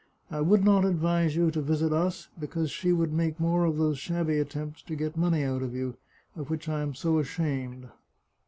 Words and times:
I 0.31 0.41
would 0.41 0.63
not 0.65 0.83
advise 0.83 1.35
you 1.35 1.51
to 1.51 1.61
visit 1.61 1.93
us, 1.93 2.27
because 2.39 2.71
she 2.71 2.91
would 2.91 3.13
make 3.13 3.39
more 3.39 3.65
of 3.65 3.77
those 3.77 3.99
shabby 3.99 4.39
attempts 4.39 4.81
to 4.81 4.95
get 4.95 5.15
money 5.15 5.43
out 5.43 5.61
of 5.61 5.75
you, 5.75 5.95
of 6.35 6.49
which 6.49 6.67
I 6.67 6.81
am 6.81 6.95
so 6.95 7.19
ashamed. 7.19 7.87